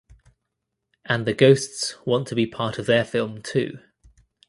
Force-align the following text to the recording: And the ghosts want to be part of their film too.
And 1.05 1.27
the 1.27 1.33
ghosts 1.35 1.95
want 2.07 2.27
to 2.29 2.33
be 2.33 2.47
part 2.47 2.79
of 2.79 2.87
their 2.87 3.05
film 3.05 3.39
too. 3.43 3.77